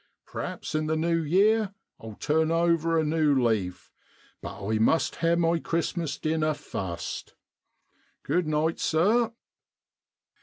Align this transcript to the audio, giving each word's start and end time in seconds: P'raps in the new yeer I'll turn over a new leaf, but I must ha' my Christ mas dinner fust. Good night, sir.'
P'raps 0.25 0.73
in 0.73 0.87
the 0.87 0.95
new 0.95 1.21
yeer 1.21 1.75
I'll 1.99 2.15
turn 2.15 2.49
over 2.49 2.97
a 2.97 3.03
new 3.03 3.35
leaf, 3.39 3.91
but 4.41 4.65
I 4.67 4.79
must 4.79 5.17
ha' 5.17 5.37
my 5.37 5.59
Christ 5.59 5.95
mas 5.95 6.17
dinner 6.17 6.55
fust. 6.55 7.35
Good 8.23 8.47
night, 8.47 8.79
sir.' 8.79 9.31